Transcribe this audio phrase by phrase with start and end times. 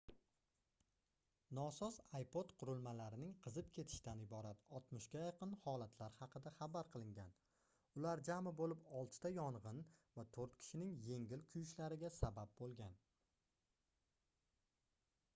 [1.57, 7.35] nosoz ipod qurilmalarining qizib ketishidan iborat 60 ga yaqin holatlar haqida xabar qilingan
[8.01, 9.83] ular jami boʻlib 6 ta yongʻin
[10.17, 12.97] va toʻrt kishining yengil kuyishlariga sabab boʻlgan